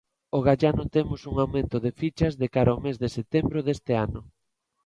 Ogallá 0.37 0.69
notemos 0.79 1.21
un 1.29 1.35
aumento 1.43 1.77
de 1.85 1.91
fichas 1.99 2.33
de 2.41 2.47
cara 2.55 2.69
ao 2.71 2.83
mes 2.85 2.97
de 3.03 3.09
setembro 3.17 3.59
deste 3.67 3.93
ano. 4.05 4.21